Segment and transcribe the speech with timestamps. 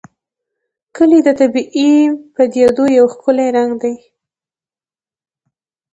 [0.95, 1.91] کلي د طبیعي
[2.33, 3.95] پدیدو یو ښکلی رنګ دی.